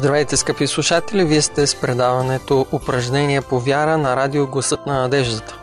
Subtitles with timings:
[0.00, 1.24] Здравейте, скъпи слушатели!
[1.24, 5.58] Вие сте с предаването Упражнения по вяра на радио Гласът на надеждата.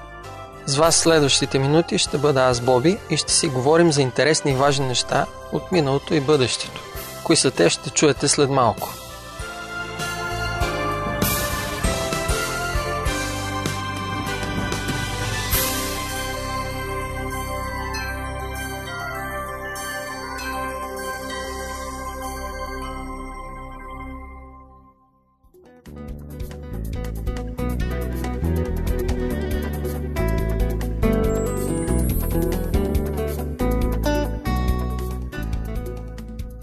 [0.66, 4.56] С вас следващите минути ще бъда аз Боби и ще си говорим за интересни и
[4.56, 6.82] важни неща от миналото и бъдещето.
[7.24, 8.94] Кои са те ще чуете след малко.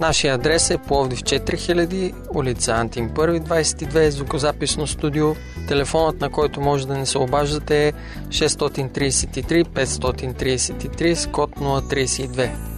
[0.05, 5.35] Нашия адрес е Пловдив 4000, улица Антим 1, 22, звукозаписно студио.
[5.69, 7.93] Телефонът, на който може да ни се обаждате е
[8.29, 12.74] 633 533 с код 032.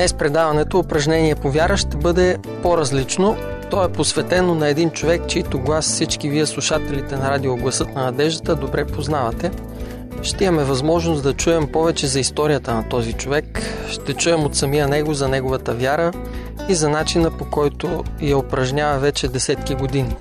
[0.00, 3.36] Днес предаването упражнение по вяра ще бъде по-различно.
[3.70, 8.04] То е посветено на един човек, чийто глас всички вие слушателите на радио Гласът на
[8.04, 9.50] надеждата добре познавате.
[10.22, 14.88] Ще имаме възможност да чуем повече за историята на този човек, ще чуем от самия
[14.88, 16.12] него за неговата вяра
[16.68, 20.16] и за начина по който я упражнява вече десетки години.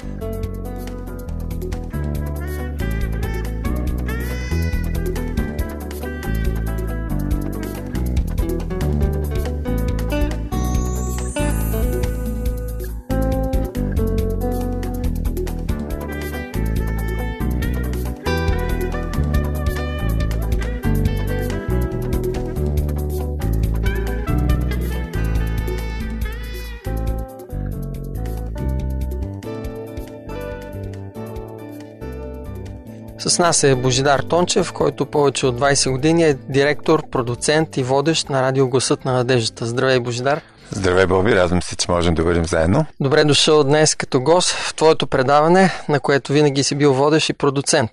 [33.40, 38.30] С нас е Божидар Тончев, който повече от 20 години е директор, продуцент и водещ
[38.30, 39.66] на радио Гласът на надеждата.
[39.66, 40.42] Здравей, Божидар!
[40.72, 41.36] Здравей, Боби!
[41.36, 42.86] Радвам се, че можем да бъдем заедно.
[43.00, 47.34] Добре дошъл днес като гост в твоето предаване, на което винаги си бил водещ и
[47.34, 47.92] продуцент.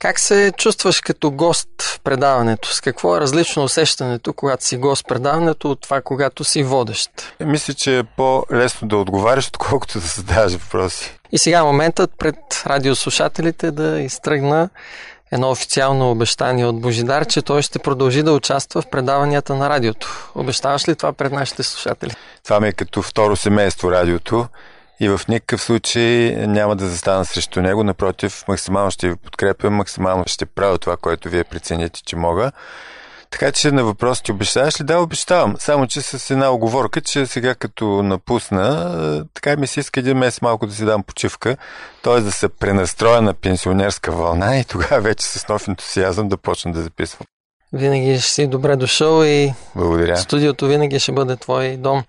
[0.00, 2.74] Как се чувстваш като гост в предаването?
[2.74, 7.10] С какво е различно усещането, когато си гост в предаването от това, когато си водещ?
[7.40, 11.18] Мисля, че е по-лесно да отговаряш, отколкото да задаваш въпроси.
[11.32, 14.68] И сега моментът пред радиослушателите да изтръгна
[15.32, 20.30] едно официално обещание от Божидар, че той ще продължи да участва в предаванията на радиото.
[20.34, 22.14] Обещаваш ли това пред нашите слушатели?
[22.44, 24.46] Това ми е като второ семейство радиото
[25.00, 27.84] и в никакъв случай няма да застана срещу него.
[27.84, 32.52] Напротив, максимално ще ви подкрепям, максимално ще правя това, което вие прецените, че мога.
[33.30, 34.84] Така че на въпрос ти обещаваш ли?
[34.84, 35.56] Да, обещавам.
[35.58, 40.42] Само, че с една оговорка, че сега като напусна, така ми се иска един месец
[40.42, 41.56] малко да си дам почивка,
[42.02, 42.20] т.е.
[42.20, 46.82] да се пренастроя на пенсионерска вълна и тогава вече с нов ентусиазъм да почна да
[46.82, 47.26] записвам.
[47.72, 50.16] Винаги ще си добре дошъл и Благодаря.
[50.16, 52.04] студиото винаги ще бъде твой дом.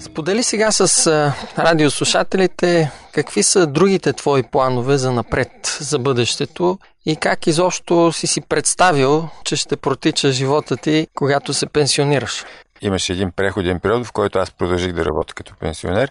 [0.00, 7.16] Сподели сега с а, радиослушателите какви са другите твои планове за напред, за бъдещето и
[7.16, 12.44] как изобщо си си представил, че ще протича живота ти, когато се пенсионираш.
[12.80, 16.10] Имаше един преходен период, в който аз продължих да работя като пенсионер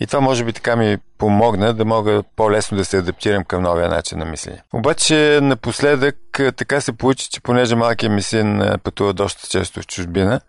[0.00, 3.88] и това може би така ми помогна да мога по-лесно да се адаптирам към новия
[3.88, 4.62] начин на мислене.
[4.72, 6.16] Обаче напоследък
[6.56, 10.40] така се получи, че понеже малкият ми син пътува доста често в чужбина,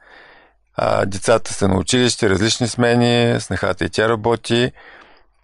[0.75, 4.71] а, децата са на училище, различни смени, снахата и тя работи.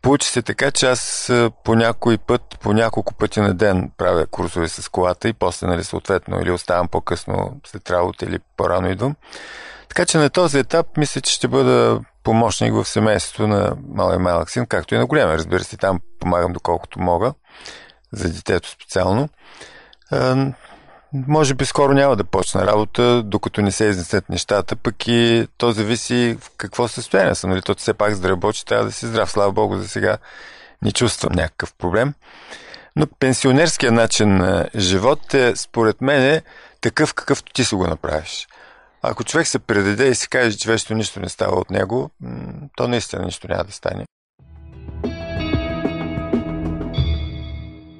[0.01, 1.31] Получи се така, че аз
[1.63, 5.83] по някой път, по няколко пъти на ден правя курсове с колата и после, нали,
[5.83, 9.15] съответно, или оставам по-късно след работа или по-рано идвам.
[9.89, 14.49] Така че на този етап мисля, че ще бъда помощник в семейството на малък малък
[14.49, 15.37] син, както и на големия.
[15.37, 17.33] Разбира се, там помагам доколкото мога,
[18.11, 19.29] за детето специално.
[21.13, 25.71] Може би скоро няма да почна работа, докато не се изнесат нещата, пък и то
[25.71, 27.49] зависи в какво състояние съм.
[27.49, 27.61] Нали?
[27.61, 29.31] То все пак за трябва да си здрав.
[29.31, 30.17] Слава Богу, за сега
[30.81, 32.13] не чувствам някакъв проблем.
[32.95, 36.41] Но пенсионерския начин на живот е, според мен, е
[36.81, 38.47] такъв какъвто ти си го направиш.
[39.01, 42.09] Ако човек се предаде и си каже, че вече нищо не става от него,
[42.75, 44.05] то наистина нищо няма да стане.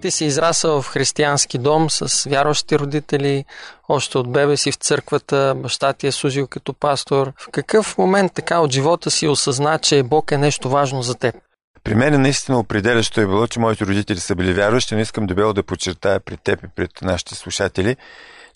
[0.02, 3.46] Ти си израсъл в християнски дом с вярващи родители,
[3.90, 7.34] още от бебе си в църквата, баща ти е служил като пастор.
[7.38, 11.36] В какъв момент така от живота си осъзна, че Бог е нещо важно за теб?
[11.84, 15.54] При мен наистина определящо е било, че моите родители са били вярващи, но искам дебело
[15.54, 17.96] да подчертая пред теб и пред нашите слушатели,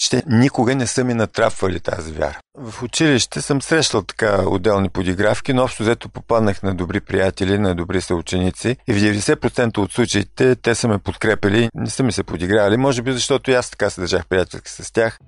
[0.01, 2.39] че никога не са ми натрапвали тази вяра.
[2.57, 7.75] В училище съм срещал така отделни подигравки, но общо взето попаднах на добри приятели, на
[7.75, 12.23] добри съученици и в 90% от случаите те са ме подкрепили, не са ми се
[12.23, 15.19] подигравали, може би защото и аз така се държах приятелски с тях.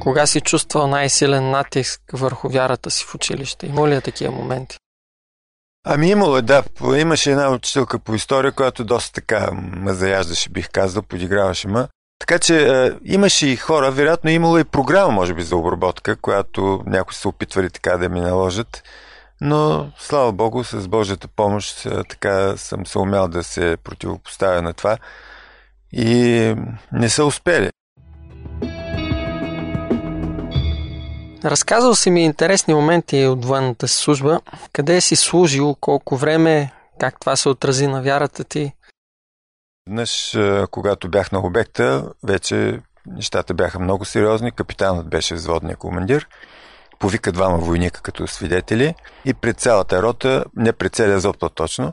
[0.00, 3.66] Кога си чувствал най-силен натиск върху вярата си в училище?
[3.66, 4.78] Има ли е такива моменти?
[5.90, 6.62] Ами имало е, да.
[6.96, 11.86] Имаше една учителка по история, която доста така ме заяждаше, бих казал, подиграваше ме.
[12.18, 16.82] Така че е, имаше и хора, вероятно имало и програма, може би, за обработка, която
[16.86, 18.82] някои са опитвали така да ми наложат.
[19.40, 24.72] Но, слава Богу, с Божията помощ е, така съм се умял да се противопоставя на
[24.72, 24.96] това
[25.92, 26.54] и
[26.92, 27.70] не са успели.
[31.44, 34.40] Разказал си ми интересни моменти от военната си служба.
[34.72, 38.72] Къде си служил, колко време, как това се отрази на вярата ти?
[39.88, 40.36] Днес,
[40.70, 44.52] когато бях на обекта, вече нещата бяха много сериозни.
[44.52, 46.28] Капитанът беше взводния командир.
[46.98, 48.94] Повика двама войника като свидетели
[49.24, 51.92] и пред цялата рота, не пред целия зоб точно,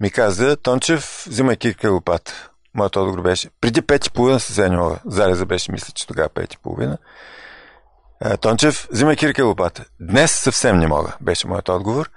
[0.00, 2.50] ми каза, Тончев, взимай кирка лопата.
[2.74, 5.00] Моят отговор беше, преди пет и половина се занимава.
[5.06, 6.98] Зареза беше, мисля, че тогава пет и половина.
[8.40, 9.84] Тончев, взимай кирка и лопата.
[10.00, 12.10] Днес съвсем не мога, беше моят отговор.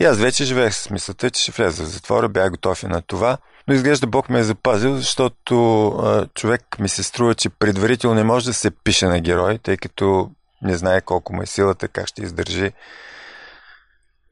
[0.00, 3.02] И аз вече живеех с мисълта, че ще влеза в затвора, бях готов и на
[3.02, 3.38] това.
[3.68, 8.24] Но изглежда Бог ме е запазил, защото а, човек ми се струва, че предварително не
[8.24, 10.30] може да се пише на герой, тъй като
[10.62, 12.72] не знае колко му е силата, как ще издържи.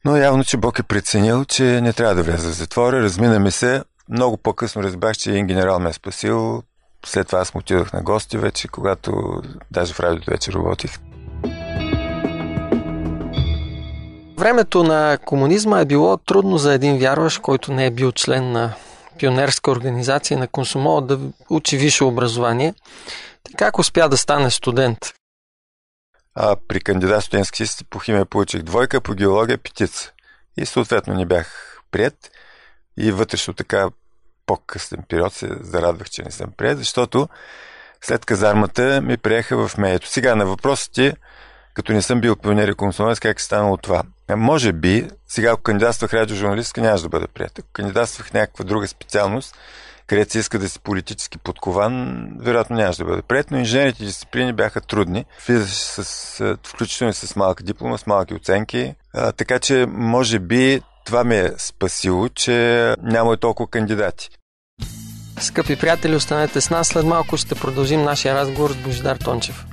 [0.04, 3.02] Но явно, че Бог е преценил, че не трябва да вляза в затвора.
[3.02, 3.84] Размина ми се.
[4.08, 6.62] Много по-късно разбрах, че един генерал ме е спасил.
[7.06, 10.98] След това аз му отидох на гости вече, когато даже в радиото вече работих.
[14.38, 18.74] Времето на комунизма е било трудно за един вярващ, който не е бил член на
[19.18, 21.18] пионерска организация на Консумол да
[21.50, 22.74] учи висше образование.
[23.56, 24.98] Как успя да стане студент?
[26.34, 30.12] А при кандидат студентски по химия получих двойка, по геология петица.
[30.56, 32.30] И съответно не бях прият.
[32.96, 33.88] И вътрешно така
[34.48, 37.28] по-късен период се зарадвах, че не съм прият, защото
[38.00, 40.08] след казармата ми приеха в меето.
[40.08, 41.14] Сега на въпросите,
[41.74, 44.02] като не съм бил пионер и консумент, как е станало това?
[44.28, 47.58] А може би, сега ако кандидатствах радиожурналистка, нямаше да бъда прият.
[47.58, 49.54] Ако кандидатствах някаква друга специалност,
[50.06, 54.52] където се иска да си политически подкован, вероятно нямаше да бъде прият, но инженерите дисциплини
[54.52, 55.24] бяха трудни.
[55.46, 58.94] Влизаш с, включително с малка диплома, с малки оценки.
[59.14, 64.30] А, така че, може би, това ме е спасило, че няма и толкова кандидати.
[65.40, 66.88] Скъпи приятели, останете с нас.
[66.88, 69.64] След малко ще продължим нашия разговор с Божидар Тончев.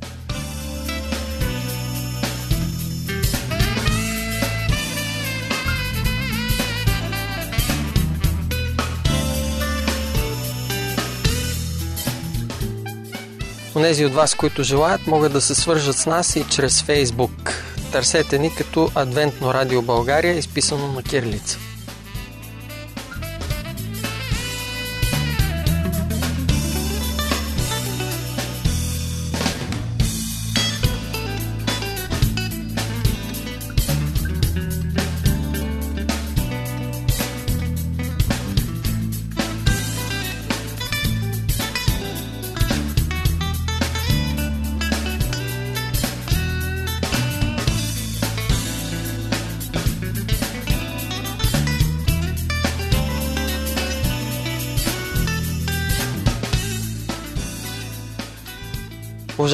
[13.75, 17.53] Онези от вас, които желаят, могат да се свържат с нас и чрез Фейсбук.
[17.91, 21.59] Търсете ни като Адвентно радио България, изписано на кирлица.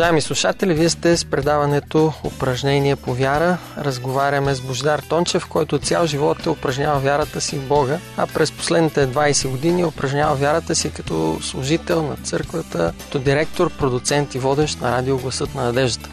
[0.01, 3.57] Уважаеми слушатели, вие сте с предаването Упражнение по вяра.
[3.77, 8.51] Разговаряме с Бождар Тончев, който цял живот е упражнява вярата си в Бога, а през
[8.51, 14.81] последните 20 години упражнява вярата си като служител на църквата, като директор, продуцент и водещ
[14.81, 16.09] на радио Гласът на надеждата.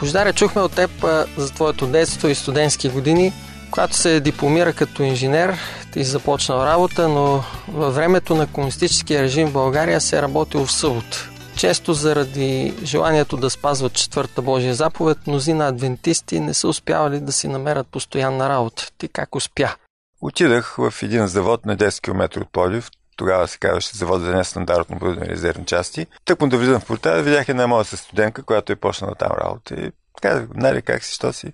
[0.00, 0.90] Бождаре, чухме от теб
[1.36, 3.32] за твоето детство и студентски години.
[3.70, 5.58] Когато се дипломира като инженер,
[6.04, 10.72] си започнал работа, но във времето на комунистическия режим в България се е работил в
[10.72, 11.28] събот.
[11.56, 17.48] Често заради желанието да спазват четвърта Божия заповед, мнозина адвентисти не са успявали да си
[17.48, 18.86] намерят постоянна работа.
[18.98, 19.74] Ти как успя?
[20.20, 22.90] Отидах в един завод на 10 км от Полив.
[23.16, 26.06] Тогава се казваше завод за нестандартно оборудване резервни части.
[26.24, 29.74] Тък му да влизам в портала, видях една моя студентка, която е почнала там работа.
[29.74, 31.52] И казах, нали, как си, що си?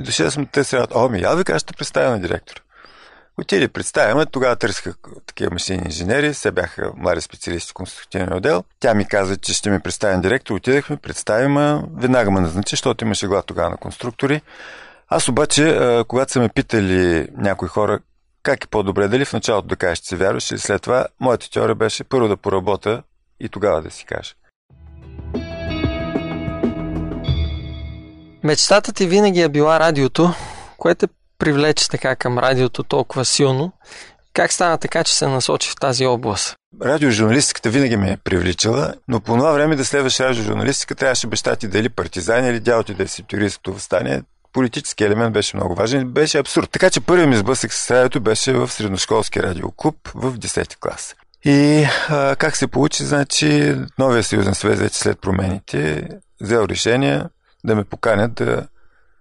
[0.00, 0.98] И дошъл съм те работа.
[0.98, 2.60] О, ми, я ви кажа, ще представя на директора.
[3.40, 4.94] Отиде представяме, тогава търсиха
[5.26, 8.64] такива машини инженери, се бяха млади специалисти в конструктивния отдел.
[8.80, 10.54] Тя ми каза, че ще ми представи директор.
[10.54, 14.40] Отидахме, представима, веднага ме назначи, защото имаше глад тогава на конструктори.
[15.08, 15.78] Аз обаче,
[16.08, 17.98] когато са ме питали някои хора
[18.42, 21.50] как е по-добре, дали в началото да кажеш, че си вярваш или след това, моята
[21.50, 23.02] теория беше първо да поработя
[23.40, 24.34] и тогава да си кажа.
[28.42, 30.34] Мечтата ти винаги е била радиото,
[30.78, 31.08] което
[31.40, 33.72] привлече така към радиото толкова силно.
[34.32, 36.56] Как стана така, че се насочи в тази област?
[36.82, 41.68] Радиожурналистиката винаги ме е привличала, но по това време да следваш радиожурналистика трябваше баща ти
[41.68, 44.22] дали партизани или дядо ти да е септеристото възстание.
[44.52, 46.08] Политически елемент беше много важен.
[46.08, 46.70] Беше абсурд.
[46.70, 51.14] Така че първият ми сблъсък с радиото беше в средношколски радиоклуб в 10 клас.
[51.44, 56.08] И а, как се получи, значи новия съюзен съвет вече след промените
[56.40, 57.22] взел решение
[57.64, 58.66] да ме поканят да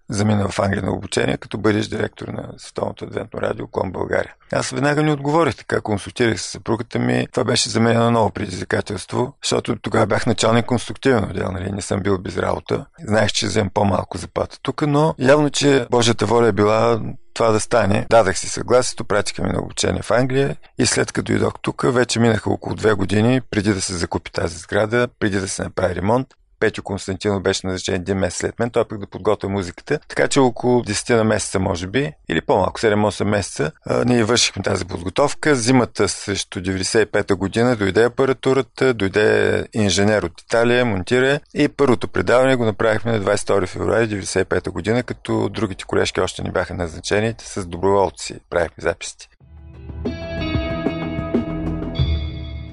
[0.09, 4.33] замина в Англия на обучение, като бъдеш директор на Световното адвентно радио Клон България.
[4.51, 7.27] Аз веднага не отговорих така, консултирах с съпругата ми.
[7.31, 11.71] Това беше за мен едно ново предизвикателство, защото тогава бях началник конструктивен отдел, нали?
[11.71, 12.85] не съм бил без работа.
[13.07, 16.99] Знаех, че взем по-малко заплата тук, но явно, че Божията воля е била
[17.33, 18.05] това да стане.
[18.09, 22.19] Дадах си съгласието, пратиха ми на обучение в Англия и след като дойдох тук, вече
[22.19, 26.27] минаха около две години преди да се закупи тази сграда, преди да се направи ремонт.
[26.59, 29.99] Петю Константинов беше назначен един месец след мен, той пък да подготвя музиката.
[30.07, 34.63] Така че около 10 на месеца, може би, или по-малко, 7-8 месеца, а, ние вършихме
[34.63, 35.55] тази подготовка.
[35.55, 42.65] Зимата срещу 95-та година дойде апаратурата, дойде инженер от Италия, монтира и първото предаване го
[42.65, 48.39] направихме на 22 февруари 95-та година, като другите колежки още не бяха назначени, с доброволци
[48.49, 49.29] правихме записи.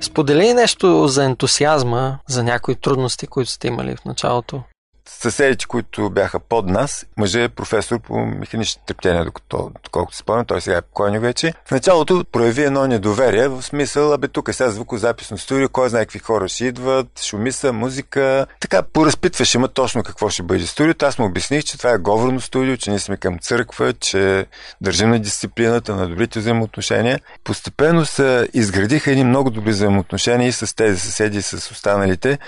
[0.06, 4.62] Сподели нещо за ентусиазма, за някои трудности, които сте имали в началото
[5.08, 10.60] съседите, които бяха под нас, мъже е професор по механично трептение, докато, доколкото спомням, той
[10.60, 11.52] сега е покойник вече.
[11.64, 16.02] В началото прояви едно недоверие, в смисъл, абе тук е сега звукозаписно студио, кой знае
[16.02, 18.46] какви хора ще идват, шумиса, музика.
[18.60, 21.06] Така поразпитваше ме точно какво ще бъде студиото.
[21.06, 24.46] Аз му обясних, че това е говорно студио, че ние сме към църква, че
[24.80, 27.20] държим на дисциплината, на добрите взаимоотношения.
[27.44, 32.38] Постепенно се изградиха едни много добри взаимоотношения и с тези съседи, и с останалите.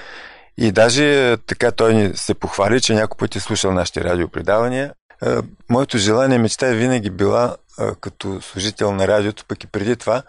[0.61, 4.95] И даже е, така той ни се похвали, че някой път е слушал нашите радиопредавания.
[5.27, 5.37] Е,
[5.71, 7.57] моето желание, мечта е винаги била
[8.01, 10.23] като служител на радиото, пък и преди това,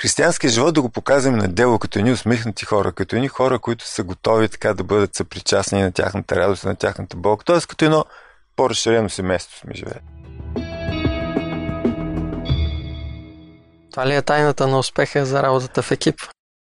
[0.00, 3.86] християнския живот да го показваме на дело, като едни усмихнати хора, като едни хора, които
[3.88, 7.44] са готови така да бъдат съпричастни на тяхната радост, на тяхната болка.
[7.44, 8.04] Тоест като едно
[8.56, 10.00] по-разширено семейство сме живеели.
[13.90, 16.16] Това ли е тайната на успеха за работата в екип?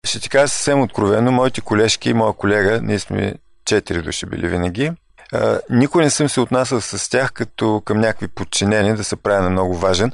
[0.08, 3.34] Ще ти кажа съвсем откровено, моите колежки и моя колега, ние сме
[3.64, 4.92] четири души били винаги,
[5.32, 9.42] а, никой не съм се отнасял с тях като към някакви подчинени, да се прави
[9.42, 10.12] на много важен.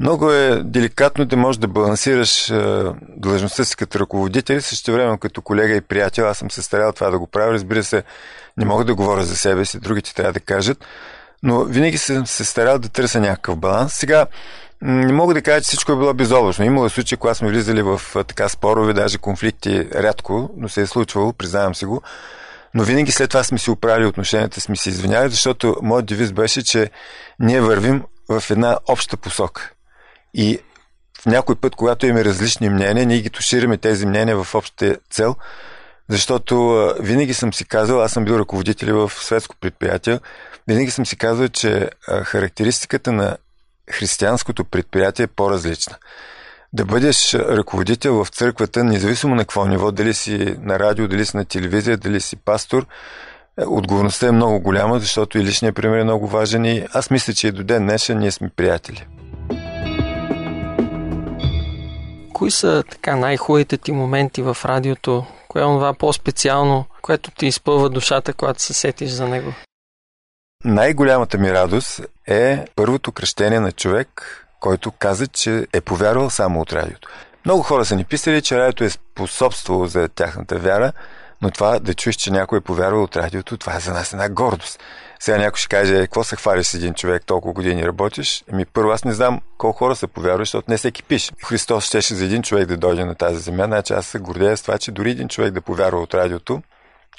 [0.00, 5.42] Много е деликатно да можеш да балансираш а, длъжността си като ръководител, също време като
[5.42, 6.26] колега и приятел.
[6.26, 7.52] Аз съм се старал това да го правя.
[7.52, 8.02] Разбира се,
[8.56, 10.84] не мога да говоря за себе си, другите трябва да кажат.
[11.42, 13.94] Но винаги съм се старал да търся някакъв баланс.
[13.94, 14.26] Сега,
[14.84, 16.64] не мога да кажа, че всичко е било безоблачно.
[16.64, 21.32] Имало случаи, когато сме влизали в така спорове, даже конфликти рядко, но се е случвало,
[21.32, 22.02] признавам си го.
[22.74, 26.64] Но винаги след това сме си оправили отношенията, сме си извинявали, защото моят девиз беше,
[26.64, 26.90] че
[27.40, 29.72] ние вървим в една обща посока.
[30.34, 30.58] И
[31.20, 35.36] в някой път, когато имаме различни мнения, ние ги тушираме тези мнения в общата цел,
[36.08, 40.20] защото винаги съм си казал, аз съм бил ръководител в светско предприятие,
[40.68, 41.90] винаги съм си казал, че
[42.24, 43.36] характеристиката на
[43.90, 45.96] християнското предприятие е по-различна.
[46.72, 51.36] Да бъдеш ръководител в църквата, независимо на какво ниво, дали си на радио, дали си
[51.36, 52.86] на телевизия, дали си пастор,
[53.58, 57.32] е, отговорността е много голяма, защото и личният пример е много важен и аз мисля,
[57.32, 59.06] че и до ден днешен ние сме приятели.
[62.32, 65.26] Кои са така най-хубавите ти моменти в радиото?
[65.48, 69.52] Кое е това по-специално, което ти изпълва душата, когато се сетиш за него?
[70.64, 74.08] Най-голямата ми радост е първото кръщение на човек,
[74.60, 77.08] който каза, че е повярвал само от радиото.
[77.44, 80.92] Много хора са ни писали, че радиото е способствало за тяхната вяра,
[81.42, 84.28] но това да чуеш, че някой е повярвал от радиото, това е за нас една
[84.28, 84.80] гордост.
[85.20, 88.44] Сега някой ще каже, какво се хвалиш с един човек, толкова години работиш?
[88.52, 91.32] Еми, първо аз не знам колко хора са повярвали, защото не всеки пише.
[91.44, 94.62] Христос щеше за един човек да дойде на тази земя, значи аз се гордея с
[94.62, 96.62] това, че дори един човек да повярва от радиото,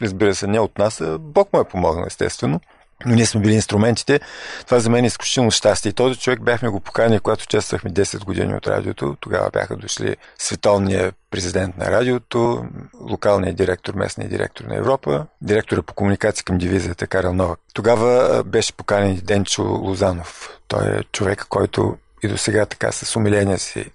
[0.01, 2.59] разбира се, не от нас, а Бог му е помогнал, естествено
[3.05, 4.19] но ние сме били инструментите.
[4.65, 5.93] Това за мен е изключително щастие.
[5.93, 9.17] Този човек бяхме го поканили, когато участвахме 10 години от радиото.
[9.19, 12.65] Тогава бяха дошли световният президент на радиото,
[13.01, 17.59] локалният директор, местният директор на Европа, директора по комуникация към дивизията Карел Новак.
[17.73, 20.59] Тогава беше поканен Денчо Лозанов.
[20.67, 23.91] Той е човек, който и до сега така с умиление си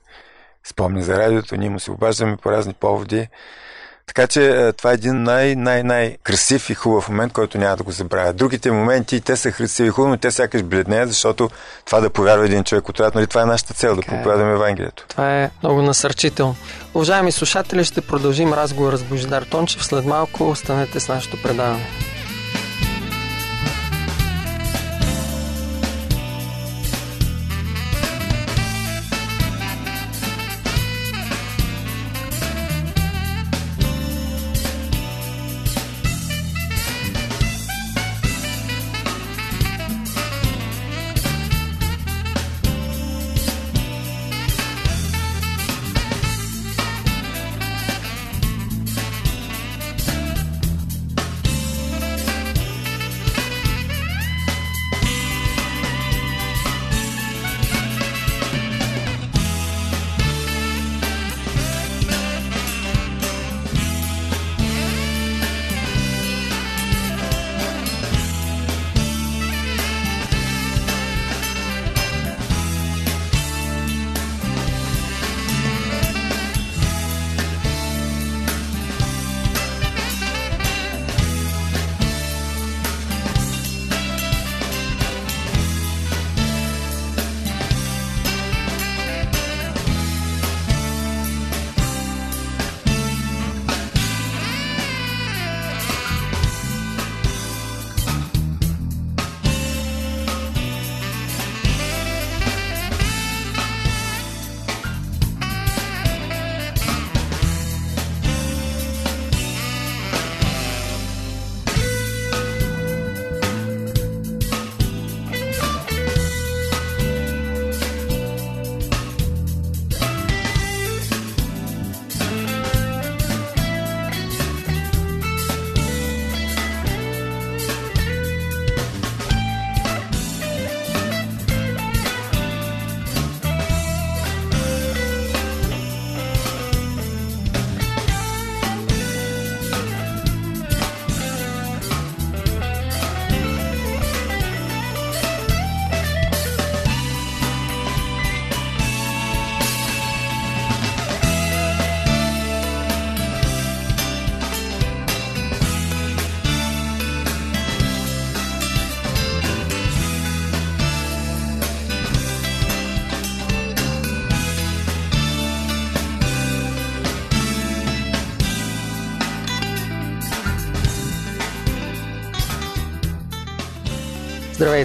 [0.64, 1.56] спомня за радиото.
[1.56, 3.28] Ние му се обаждаме по разни поводи
[4.14, 8.32] Така че това е един най-най-най-красив и хубав момент, който няма да го забравя.
[8.32, 11.50] Другите моменти, те са красиви и хубави, но те сякаш бледнеят, защото
[11.86, 14.08] това да повярва един човек от нали, това е нашата цел, да е.
[14.08, 15.04] проповядаме Евангелието.
[15.08, 16.56] Това е много насърчително.
[16.94, 19.84] Уважаеми слушатели, ще продължим разговора с Божидар Тончев.
[19.84, 21.86] След малко останете с нашето предаване.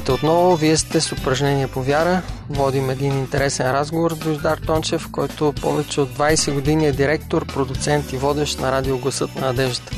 [0.06, 2.22] Здравейте отново, вие сте с упражнение по вяра.
[2.50, 8.14] Водим един интересен разговор с Бождар Тончев, който повече от 20 години е директор, продуцент
[8.14, 9.92] и водещ на радио Гласът на надеждата.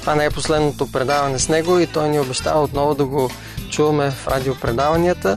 [0.00, 3.30] Това не е последното предаване с него и той ни обещава отново да го
[3.70, 5.36] чуваме в радиопредаванията,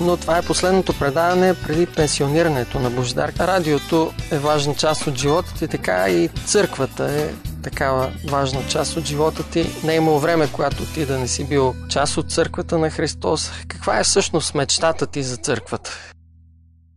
[0.00, 3.32] но това е последното предаване преди пенсионирането на Бождар.
[3.38, 7.28] Радиото е важна част от живота ти, така и църквата е
[7.70, 9.70] такава важна част от живота ти.
[9.84, 13.52] Не е имало време, когато ти да не си бил част от църквата на Христос.
[13.68, 15.90] Каква е всъщност мечтата ти за църквата?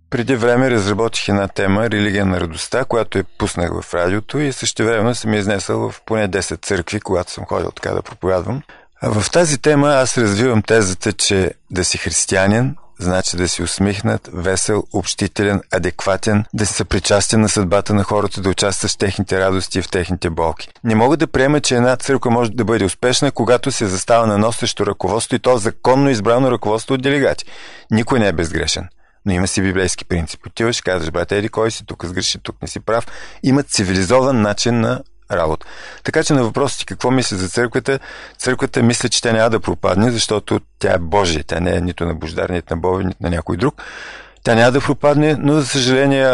[0.09, 4.83] Преди време разработих една тема Религия на радостта, която я пуснах в радиото и също
[4.83, 8.61] време съм изнесъл в поне 10 църкви, когато съм ходил така да проповядвам.
[9.01, 14.29] А в тази тема аз развивам тезата, че да си християнин значи да си усмихнат,
[14.33, 19.79] весел, общителен, адекватен, да си съпричастен на съдбата на хората, да участваш в техните радости
[19.79, 20.67] и в техните болки.
[20.83, 24.37] Не мога да приема, че една църква може да бъде успешна, когато се застава на
[24.37, 27.45] носещо ръководство и то законно избрано ръководство от делегати.
[27.91, 28.87] Никой не е безгрешен.
[29.25, 30.45] Но има си библейски принцип.
[30.45, 33.07] Отиваш, казваш, брат, еди кой си, тук сгреши, тук не си прав.
[33.43, 35.65] Има цивилизован начин на работа.
[36.03, 37.99] Така че на въпросите какво мисля за църквата,
[38.37, 41.43] църквата мисля, че тя няма да пропадне, защото тя е Божия.
[41.47, 43.81] Тя не е нито на Бождар, нито на Боби, нито на някой друг.
[44.43, 46.33] Тя няма да пропадне, но за съжаление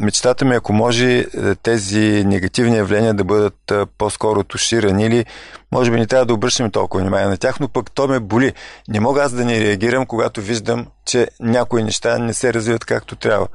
[0.00, 1.26] мечтата ми, ако може
[1.62, 5.24] тези негативни явления да бъдат по-скоро туширани или
[5.72, 8.52] може би не трябва да обръщаме толкова внимание на тях, но пък то ме боли.
[8.88, 13.16] Не мога аз да не реагирам, когато виждам, че някои неща не се развиват както
[13.16, 13.46] трябва.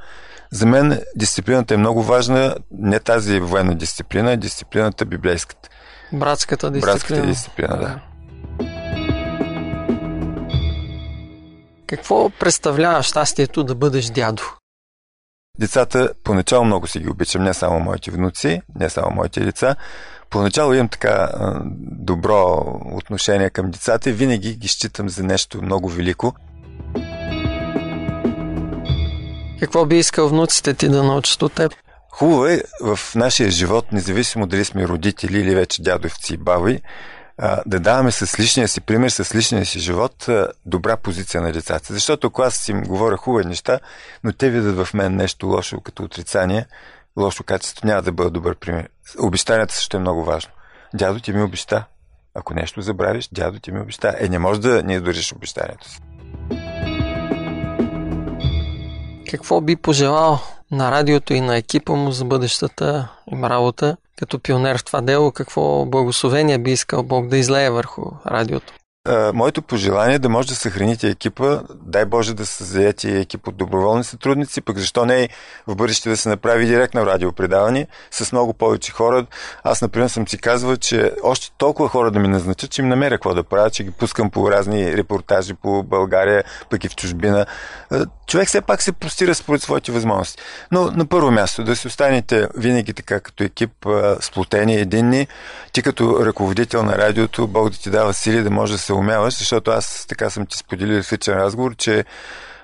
[0.52, 5.70] За мен дисциплината е много важна, не тази военна дисциплина, а дисциплината библейската.
[6.14, 6.94] Братската дисциплина.
[6.94, 8.00] Братската дисциплина, да.
[11.88, 14.44] Какво представлява щастието да бъдеш дядо?
[15.60, 19.76] Децата поначало много си ги обичам, не само моите внуци, не само моите деца.
[20.30, 21.30] Поначало имам така
[21.82, 26.34] добро отношение към децата и винаги ги считам за нещо много велико.
[29.60, 31.74] Какво би искал внуците ти да научат от теб?
[32.12, 36.82] Хубаво е в нашия живот, независимо дали сме родители или вече дядовци и баби,
[37.66, 40.30] да даваме с личния си пример, с личния си живот
[40.66, 41.94] добра позиция на децата.
[41.94, 43.80] Защото ако аз им говоря хубави неща,
[44.24, 46.66] но те видят в мен нещо лошо като отрицание,
[47.18, 48.90] лошо качество, няма да бъде добър пример.
[49.20, 50.52] Обещанията също е много важно.
[50.94, 51.86] Дядо ти ми обеща.
[52.36, 54.16] Ако нещо забравиш, дядо ти ми обеща.
[54.20, 56.00] Е, не може да не издържиш обещанието си.
[59.32, 60.40] Какво би пожелал
[60.72, 65.32] на радиото и на екипа му за бъдещата им работа като пионер в това дело?
[65.32, 68.74] Какво благословение би искал Бог да излее върху радиото?
[69.34, 73.58] моето пожелание е да може да съхраните екипа, дай Боже да се заети екип от
[73.58, 75.30] доброволни сътрудници, пък защо не
[75.68, 79.26] в бъдеще да се направи директно радиопредаване с много повече хора.
[79.64, 83.16] Аз, например, съм си казвал, че още толкова хора да ми назначат, че им намеря
[83.16, 87.46] какво да правя, че ги пускам по разни репортажи по България, пък и в чужбина.
[88.28, 90.44] Човек все пак се простира според своите възможности.
[90.72, 93.72] Но на първо място да си останете винаги така като екип,
[94.20, 95.28] сплотени, единни.
[95.72, 99.38] Ти като ръководител на радиото, Бог да ти дава сили да може да се умяваш,
[99.38, 102.06] защото аз така съм ти споделил в личен разговор, че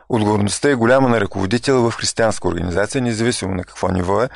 [0.09, 4.29] отговорността е голяма на ръководител в християнска организация, независимо на какво ниво е.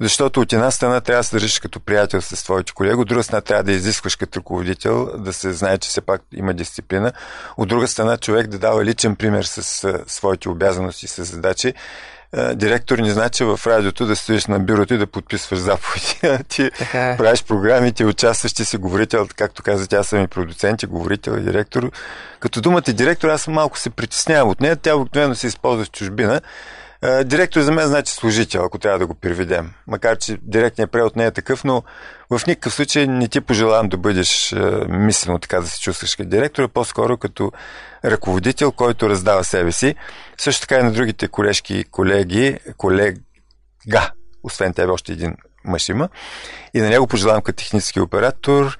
[0.00, 3.22] Защото от една страна трябва да се държиш като приятел с твоите колеги, от друга
[3.22, 7.12] страна трябва да изискваш като ръководител, да се знае, че все пак има дисциплина.
[7.56, 11.74] От друга страна човек да дава личен пример с своите обязаности, с задачи
[12.54, 16.44] директор не значи в радиото да стоиш на бюрото и да подписваш заповеди.
[16.48, 16.70] ти е.
[17.16, 21.32] правиш програми, ти участваш, ти си говорител, както каза, тя съм и продуцент, и говорител,
[21.32, 21.90] и директор.
[22.40, 24.76] Като думата директор, аз малко се притеснявам от нея.
[24.76, 26.40] Тя обикновено се използва в чужбина.
[27.02, 29.70] Е, директор за мен значи служител, ако трябва да го приведем.
[29.86, 31.82] Макар, че директният превод не е такъв, но
[32.30, 34.56] в никакъв случай не ти пожелавам да бъдеш е,
[34.88, 37.52] мислено така да се чувстваш като директор, а по-скоро като
[38.04, 39.94] ръководител, който раздава себе си.
[40.38, 44.10] Също така и на другите колежки и колеги, колега,
[44.42, 46.08] освен тебе още един мъж има.
[46.74, 48.78] И на него пожелавам като технически оператор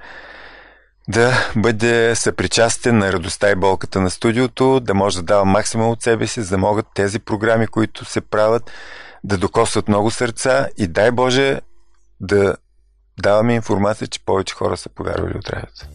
[1.09, 6.03] да бъде съпричастен на радостта и болката на студиото, да може да дава максимум от
[6.03, 8.71] себе си, за да могат тези програми, които се правят,
[9.25, 11.61] да докосват много сърца и дай Боже
[12.21, 12.57] да
[13.23, 15.87] даваме информация, че повече хора са повярвали от радиото.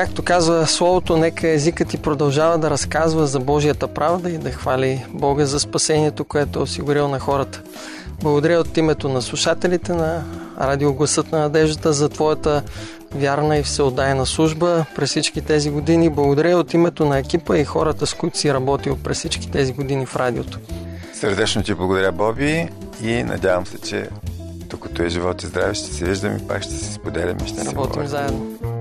[0.00, 5.06] Както казва Словото, нека езикът ти продължава да разказва за Божията правда и да хвали
[5.08, 7.62] Бога за спасението, което е осигурил на хората.
[8.22, 10.24] Благодаря от името на слушателите на
[10.60, 12.62] Радио Гласът на надеждата за твоята
[13.14, 16.10] вярна и всеотдайна служба през всички тези години.
[16.10, 20.06] Благодаря от името на екипа и хората, с които си работил през всички тези години
[20.06, 20.58] в радиото.
[21.14, 22.68] Сърдечно ти благодаря, Боби,
[23.02, 24.08] и надявам се, че
[24.66, 27.46] докато е живот и здраве, ще се виждаме и пак ще се споделяме.
[27.46, 28.79] Ще Работим заедно.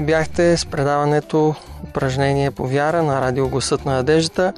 [0.00, 4.52] Вие бяхте с предаването упражнение по вяра на радио Гласът на надеждата.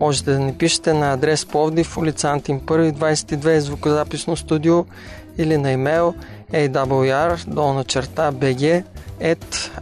[0.00, 4.84] Можете да ни пишете на адрес Пловдив, улица Антим 1, 22, звукозаписно студио
[5.38, 6.14] или на имейл
[6.52, 8.84] awr долна черта bg